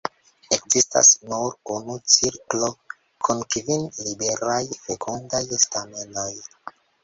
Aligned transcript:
Ekzistas 0.55 1.09
nur 1.33 1.53
unu 1.73 1.97
cirklo 2.15 2.71
kun 3.27 3.45
kvin 3.55 3.87
liberaj, 4.09 4.59
fekundaj 4.89 5.47
stamenoj. 5.69 6.31